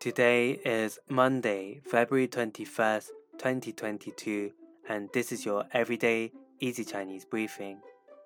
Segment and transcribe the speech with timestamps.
[0.00, 4.52] Today is Monday, February 21st, 2022,
[4.88, 7.78] and this is your everyday easy Chinese briefing.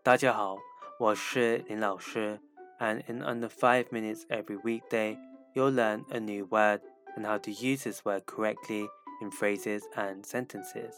[0.03, 0.58] 大家好，
[0.98, 2.38] 我是林老师,
[2.79, 5.16] and in under 5 minutes every weekday,
[5.54, 6.80] you'll learn a new word
[7.17, 8.88] and how to use this word correctly
[9.21, 10.94] in phrases and sentences.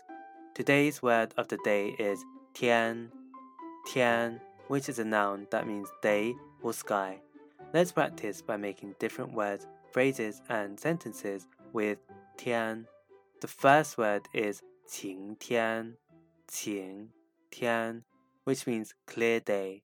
[0.54, 2.24] Today's word of the day is
[2.54, 3.10] tian,
[3.86, 7.20] tian, which is a noun that means day or sky.
[7.72, 11.98] Let's practice by making different words phrases and sentences with
[12.36, 12.86] tian.
[13.40, 15.96] The first word is 晴天,
[16.48, 17.08] 晴
[17.50, 18.04] 天,
[18.44, 19.82] which means clear day.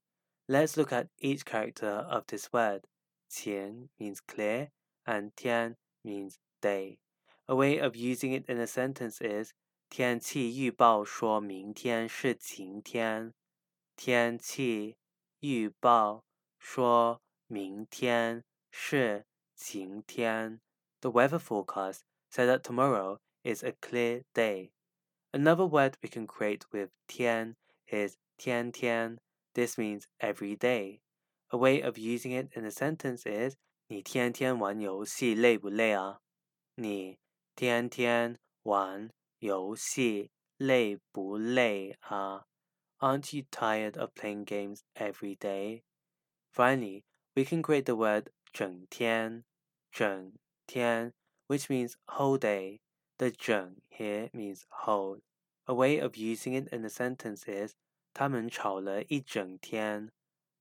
[0.49, 2.87] Let's look at each character of this word.
[3.29, 4.71] 晴 means clear
[5.07, 6.99] and 天 means day.
[7.47, 9.53] A way of using it in a sentence is
[9.91, 13.33] 天气预报说明天是晴天。
[13.97, 14.97] 天气
[15.41, 16.25] 预报
[16.59, 19.25] 说明天是
[19.63, 20.61] 晴天.
[21.01, 24.71] The weather forecast said that tomorrow is a clear day.
[25.33, 29.19] Another word we can create with tian is tian tian.
[29.55, 31.01] This means every day.
[31.51, 33.57] A way of using it in a sentence is
[33.89, 36.21] 你天天玩游戏累不累啊？
[36.75, 37.19] 你
[37.55, 42.45] 天天玩游戏累不累啊？
[42.99, 45.83] Aren't you tired of playing games every day?
[46.53, 47.05] Finally,
[47.35, 49.45] we can create the word 整天
[49.93, 50.33] 整
[50.67, 51.13] 天,
[51.47, 52.81] which means whole day.
[53.19, 55.21] The 整 here means whole.
[55.67, 57.75] A way of using it in a sentence is
[58.15, 60.13] 他们吵了一整天。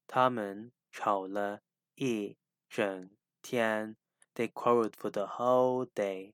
[0.08, 1.62] 他们吵了
[1.96, 2.38] 一
[2.70, 3.10] 整
[3.42, 3.96] 天.
[4.36, 6.34] They quarreled for the whole day.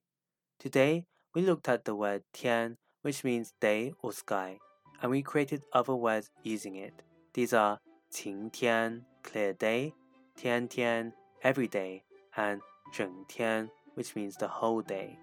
[0.60, 4.60] Today, we looked at the word 天, which means day or sky,
[5.02, 7.04] and we created other words using it.
[7.34, 9.94] These are 晴天, clear day,
[10.36, 12.04] 天天, every day,
[12.36, 12.62] and
[12.93, 15.19] 整天, which means the whole day.